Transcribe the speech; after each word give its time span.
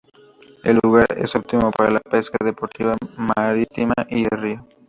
El 0.63 0.79
lugar 0.81 1.05
es 1.15 1.35
óptimo 1.35 1.69
para 1.69 1.91
la 1.91 1.99
pesca 1.99 2.43
deportiva, 2.43 2.97
marítima 3.17 3.93
y 4.09 4.23
de 4.23 4.35
río. 4.35 4.67